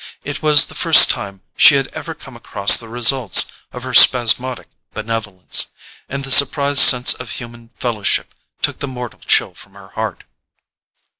It 0.23 0.41
was 0.41 0.65
the 0.65 0.73
first 0.73 1.11
time 1.11 1.43
she 1.55 1.75
had 1.75 1.85
ever 1.89 2.15
come 2.15 2.35
across 2.35 2.75
the 2.75 2.89
results 2.89 3.51
of 3.71 3.83
her 3.83 3.93
spasmodic 3.93 4.67
benevolence, 4.95 5.67
and 6.09 6.23
the 6.25 6.31
surprised 6.31 6.79
sense 6.81 7.13
of 7.13 7.33
human 7.33 7.69
fellowship 7.77 8.33
took 8.63 8.79
the 8.79 8.87
mortal 8.87 9.19
chill 9.19 9.53
from 9.53 9.73
her 9.75 9.89
heart. 9.89 10.23